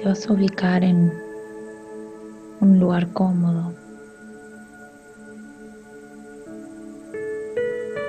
Te 0.00 0.08
vas 0.08 0.26
a 0.26 0.32
ubicar 0.32 0.82
en 0.82 1.12
un 2.62 2.80
lugar 2.80 3.12
cómodo. 3.12 3.74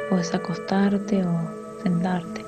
Puedes 0.10 0.34
acostarte 0.34 1.22
o 1.26 1.84
sentarte. 1.84 2.46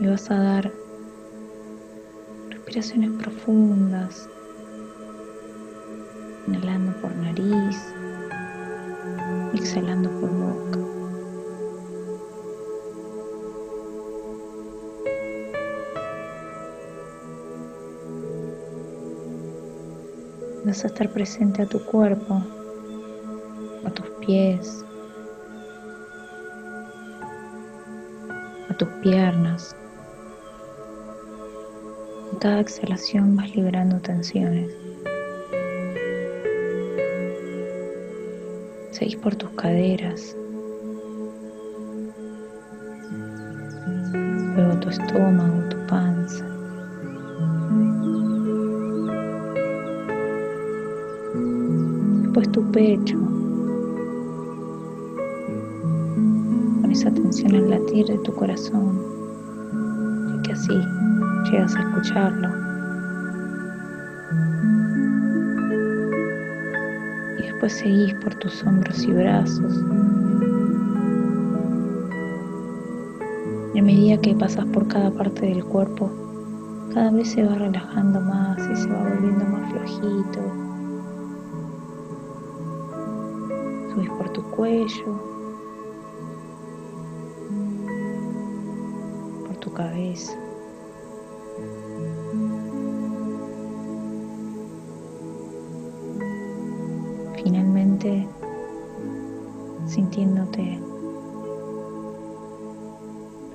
Y 0.00 0.06
vas 0.06 0.30
a 0.30 0.36
dar 0.36 0.72
respiraciones 2.50 3.10
profundas, 3.22 4.28
inhalando 6.46 6.92
por 7.00 7.16
nariz, 7.16 7.82
exhalando 9.54 10.10
por 10.20 10.30
boca. 10.30 10.97
Vas 20.68 20.84
a 20.84 20.88
estar 20.88 21.08
presente 21.08 21.62
a 21.62 21.66
tu 21.66 21.82
cuerpo, 21.86 22.42
a 23.86 23.90
tus 23.90 24.04
pies, 24.20 24.84
a 28.68 28.74
tus 28.74 28.88
piernas. 29.00 29.74
En 32.32 32.38
cada 32.38 32.60
exhalación 32.60 33.34
vas 33.34 33.56
liberando 33.56 33.98
tensiones. 34.00 34.70
Seguís 38.90 39.16
por 39.16 39.34
tus 39.36 39.48
caderas, 39.52 40.36
luego 44.54 44.80
tu 44.80 44.90
estómago, 44.90 45.66
tu 45.70 45.86
panza. 45.86 46.57
Después 52.38 52.52
tu 52.52 52.70
pecho. 52.70 53.18
Con 56.80 56.88
esa 56.88 57.08
atención 57.08 57.56
al 57.56 57.68
latir 57.68 58.06
de 58.06 58.18
tu 58.18 58.32
corazón, 58.32 58.96
y 60.32 60.42
que 60.42 60.52
así 60.52 60.80
llegas 61.50 61.74
a 61.74 61.80
escucharlo. 61.80 62.48
Y 67.40 67.42
después 67.42 67.72
seguís 67.72 68.14
por 68.22 68.36
tus 68.36 68.62
hombros 68.62 69.02
y 69.02 69.12
brazos. 69.14 69.84
Y 73.74 73.80
a 73.80 73.82
medida 73.82 74.16
que 74.20 74.36
pasas 74.36 74.64
por 74.66 74.86
cada 74.86 75.10
parte 75.10 75.44
del 75.44 75.64
cuerpo, 75.64 76.08
cada 76.94 77.10
vez 77.10 77.32
se 77.32 77.42
va 77.44 77.56
relajando 77.56 78.20
más 78.20 78.58
y 78.58 78.76
se 78.76 78.88
va 78.88 79.02
volviendo 79.02 79.44
más 79.44 79.72
flojito. 79.72 80.67
Subís 83.90 84.10
por 84.10 84.28
tu 84.30 84.42
cuello, 84.50 85.20
por 89.46 89.56
tu 89.56 89.72
cabeza. 89.72 90.36
Finalmente, 97.42 98.28
sintiéndote 99.86 100.80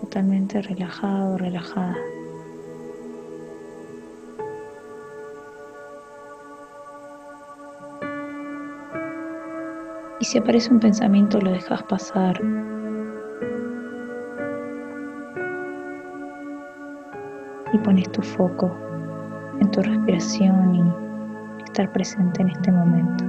totalmente 0.01 0.61
relajado, 0.61 1.37
relajada. 1.37 1.97
Y 10.23 10.25
si 10.25 10.37
aparece 10.37 10.71
un 10.71 10.79
pensamiento, 10.79 11.37
lo 11.41 11.51
dejas 11.51 11.83
pasar. 11.83 12.39
Y 17.73 17.77
pones 17.79 18.09
tu 18.13 18.21
foco 18.21 18.73
en 19.59 19.69
tu 19.71 19.81
respiración 19.81 20.75
y 20.75 21.63
estar 21.65 21.91
presente 21.91 22.41
en 22.41 22.51
este 22.51 22.71
momento. 22.71 23.25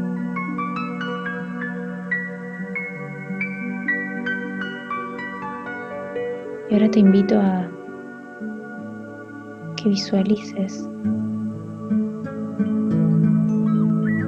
Y 6.71 6.75
ahora 6.75 6.89
te 6.93 7.01
invito 7.01 7.41
a 7.41 7.69
que 9.75 9.89
visualices, 9.89 10.89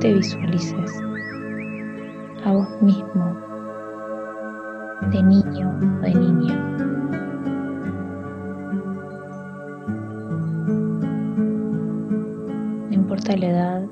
te 0.01 0.15
visualices 0.15 1.06
a 2.47 2.53
vos 2.53 2.69
mismo, 2.81 3.37
de 5.11 5.21
niño 5.21 5.69
o 5.99 6.03
de 6.03 6.15
niña. 6.15 6.55
No 12.89 12.93
importa 12.93 13.37
la 13.37 13.47
edad, 13.47 13.83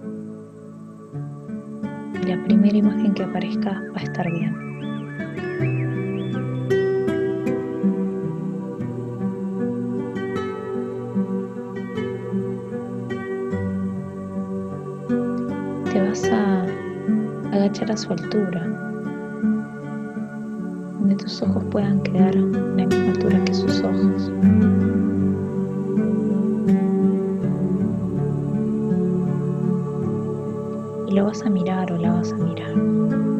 la 2.28 2.44
primera 2.44 2.76
imagen 2.76 3.12
que 3.12 3.24
aparezca 3.24 3.72
va 3.92 4.00
a 4.00 4.04
estar 4.04 4.30
bien. 4.30 4.73
A 17.94 17.96
su 17.96 18.12
altura, 18.12 18.60
donde 20.98 21.14
tus 21.14 21.40
ojos 21.42 21.62
puedan 21.70 22.02
quedar 22.02 22.36
a 22.36 22.40
la 22.40 22.86
misma 22.86 23.12
altura 23.12 23.44
que 23.44 23.54
sus 23.54 23.80
ojos. 23.82 24.32
Y 31.06 31.14
lo 31.14 31.24
vas 31.24 31.42
a 31.42 31.50
mirar 31.50 31.92
o 31.92 31.96
la 31.98 32.12
vas 32.14 32.32
a 32.32 32.36
mirar. 32.36 33.33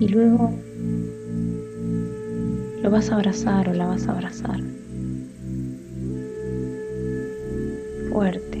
Y 0.00 0.08
luego 0.08 0.50
lo 2.82 2.90
vas 2.90 3.10
a 3.10 3.16
abrazar 3.16 3.68
o 3.68 3.74
la 3.74 3.86
vas 3.86 4.06
a 4.06 4.12
abrazar. 4.12 4.60
Fuerte. 8.10 8.57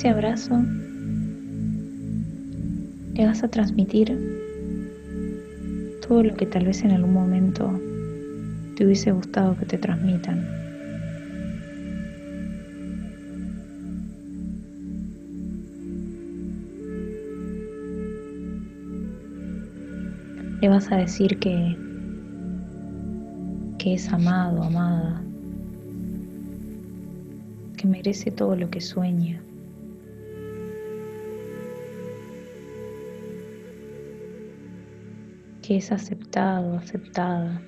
ese 0.00 0.08
abrazo 0.08 0.64
le 3.12 3.26
vas 3.26 3.42
a 3.42 3.48
transmitir 3.48 4.18
todo 6.08 6.22
lo 6.22 6.34
que 6.36 6.46
tal 6.46 6.64
vez 6.64 6.82
en 6.84 6.92
algún 6.92 7.12
momento 7.12 7.70
te 8.76 8.86
hubiese 8.86 9.12
gustado 9.12 9.58
que 9.58 9.66
te 9.66 9.76
transmitan. 9.76 10.40
Le 20.62 20.68
vas 20.70 20.90
a 20.90 20.96
decir 20.96 21.38
que, 21.38 21.76
que 23.76 23.92
es 23.92 24.10
amado, 24.10 24.62
amada, 24.62 25.22
que 27.76 27.86
merece 27.86 28.30
todo 28.30 28.56
lo 28.56 28.70
que 28.70 28.80
sueña. 28.80 29.42
Que 35.70 35.76
es 35.76 35.92
aceptado, 35.92 36.76
aceptada. 36.76 37.64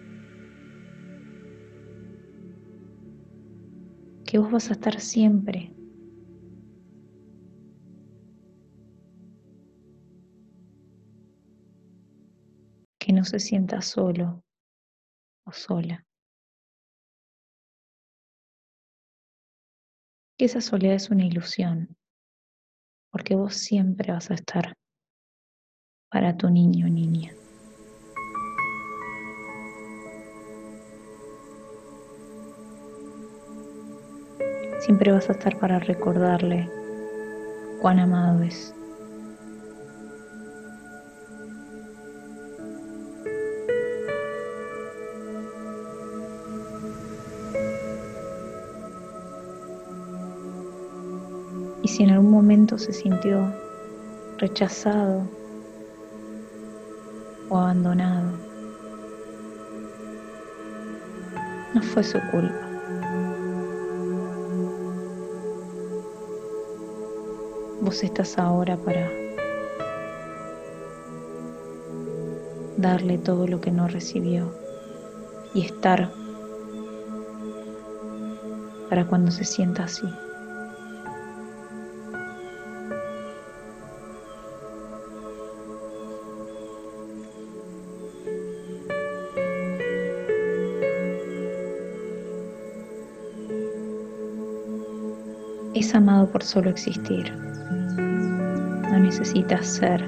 Que 4.26 4.38
vos 4.38 4.50
vas 4.50 4.70
a 4.70 4.72
estar 4.72 4.98
siempre. 4.98 5.72
Que 12.98 13.12
no 13.12 13.24
se 13.24 13.38
sienta 13.38 13.80
solo 13.82 14.42
o 15.46 15.52
sola. 15.52 16.04
Que 20.36 20.46
esa 20.46 20.60
soledad 20.60 20.96
es 20.96 21.08
una 21.10 21.24
ilusión, 21.24 21.96
porque 23.12 23.36
vos 23.36 23.54
siempre 23.54 24.12
vas 24.12 24.28
a 24.32 24.34
estar 24.34 24.74
para 26.10 26.36
tu 26.36 26.50
niño 26.50 26.86
o 26.86 26.90
niña. 26.90 27.41
Siempre 34.82 35.12
vas 35.12 35.28
a 35.28 35.32
estar 35.34 35.56
para 35.58 35.78
recordarle 35.78 36.68
cuán 37.80 38.00
amado 38.00 38.42
es. 38.42 38.74
Y 51.82 51.86
si 51.86 52.02
en 52.02 52.10
algún 52.10 52.32
momento 52.32 52.76
se 52.76 52.92
sintió 52.92 53.54
rechazado 54.38 55.22
o 57.50 57.56
abandonado, 57.56 58.32
no 61.72 61.82
fue 61.82 62.02
su 62.02 62.18
culpa. 62.32 62.71
Estás 68.00 68.38
ahora 68.38 68.76
para 68.78 69.08
darle 72.78 73.18
todo 73.18 73.46
lo 73.46 73.60
que 73.60 73.70
no 73.70 73.86
recibió 73.86 74.52
y 75.54 75.66
estar 75.66 76.10
para 78.88 79.06
cuando 79.06 79.30
se 79.30 79.44
sienta 79.44 79.84
así. 79.84 80.06
Es 95.74 95.94
amado 95.94 96.30
por 96.32 96.42
solo 96.42 96.70
existir. 96.70 97.51
Necesitas 99.02 99.66
ser 99.66 100.00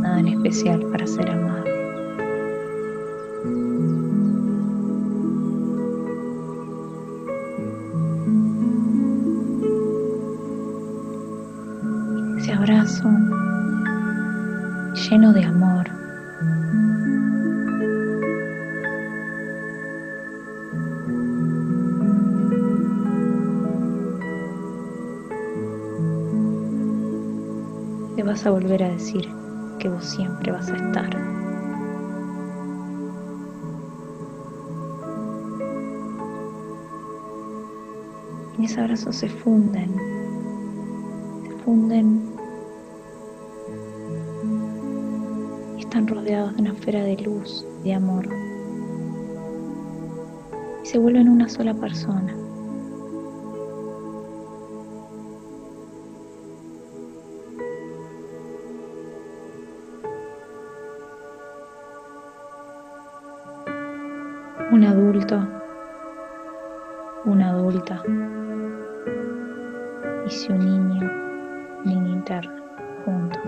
nada 0.00 0.18
en 0.18 0.28
especial 0.28 0.80
para 0.90 1.06
ser 1.06 1.30
amado. 1.30 1.64
Ese 12.38 12.52
abrazo 12.52 13.10
lleno 14.94 15.32
de 15.34 15.44
amor 15.44 15.77
vas 28.22 28.44
a 28.46 28.50
volver 28.50 28.82
a 28.82 28.88
decir 28.88 29.28
que 29.78 29.88
vos 29.88 30.04
siempre 30.04 30.50
vas 30.50 30.68
a 30.70 30.76
estar. 30.76 31.16
En 38.56 38.64
ese 38.64 38.80
abrazo 38.80 39.12
se 39.12 39.28
funden, 39.28 39.94
se 41.46 41.52
funden 41.64 42.22
y 45.76 45.80
están 45.80 46.08
rodeados 46.08 46.56
de 46.56 46.62
una 46.62 46.72
esfera 46.72 47.04
de 47.04 47.16
luz, 47.18 47.64
de 47.84 47.94
amor. 47.94 48.28
Y 50.82 50.86
se 50.86 50.98
vuelven 50.98 51.28
una 51.28 51.48
sola 51.48 51.72
persona. 51.74 52.47
Un 64.78 64.84
adulto, 64.84 65.36
una 67.24 67.50
adulta 67.50 68.00
y 70.24 70.30
si 70.30 70.52
un 70.52 70.58
niño, 70.60 71.10
niña 71.84 72.10
interna, 72.10 72.62
juntos. 73.04 73.42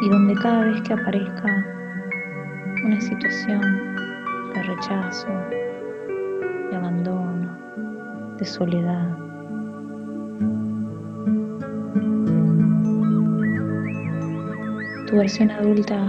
Y 0.00 0.08
donde 0.08 0.34
cada 0.36 0.64
vez 0.64 0.80
que 0.80 0.94
aparezca 0.94 1.66
una 2.86 3.00
situación 3.02 3.60
de 4.54 4.62
rechazo, 4.62 5.28
de 6.70 6.76
abandono, 6.76 7.58
de 8.38 8.44
soledad, 8.46 9.29
tu 15.10 15.16
versión 15.16 15.50
adulta 15.50 16.08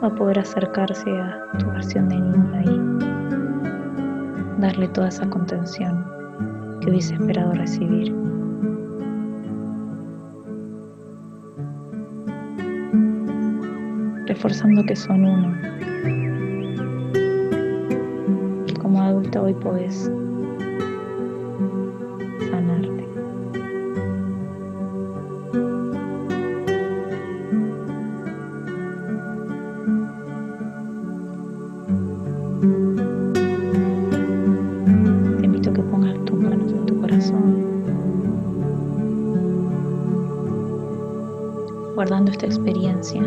va 0.00 0.06
a 0.06 0.14
poder 0.14 0.38
acercarse 0.38 1.10
a 1.10 1.42
tu 1.58 1.66
versión 1.72 2.08
de 2.08 2.14
niño 2.14 2.62
y 2.64 4.60
darle 4.60 4.86
toda 4.88 5.08
esa 5.08 5.28
contención 5.28 6.06
que 6.80 6.90
hubiese 6.90 7.14
esperado 7.14 7.54
recibir. 7.54 8.14
Reforzando 14.26 14.84
que 14.84 14.94
son 14.94 15.24
uno. 15.24 15.58
Como 18.80 19.02
adulta 19.02 19.42
hoy 19.42 19.54
podés 19.54 20.08
guardando 41.98 42.30
esta 42.30 42.46
experiencia. 42.46 43.20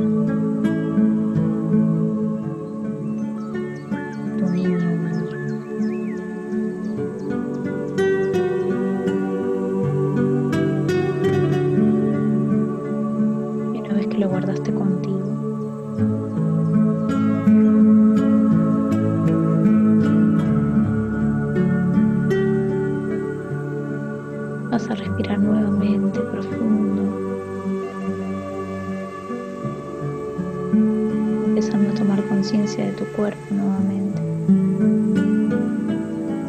conciencia 32.42 32.84
de 32.84 32.92
tu 32.94 33.06
cuerpo 33.14 33.40
nuevamente, 33.52 34.20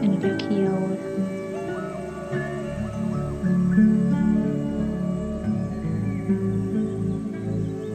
en 0.00 0.14
el 0.14 0.34
aquí 0.34 0.54
y 0.54 0.64
ahora. 0.64 0.96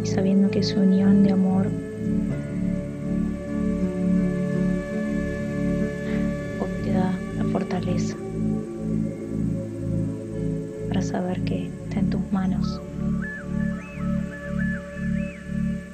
Y 0.04 0.06
sabiendo 0.06 0.51
que 0.51 0.60
es 0.60 0.75
unión 0.75 1.24
de 1.24 1.32
amor 1.32 1.66
te 6.84 6.94
da 6.94 7.12
la 7.36 7.46
fortaleza 7.46 8.16
para 10.88 11.01
saber 11.01 11.42
que 11.46 11.66
está 11.66 12.00
en 12.00 12.12
tus 12.12 12.32
manos. 12.32 12.80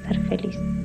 Ser 0.06 0.20
feliz. 0.28 0.83